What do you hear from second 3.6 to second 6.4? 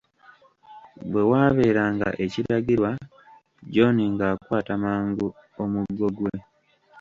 John ng'akwata mangu omuggo gwe.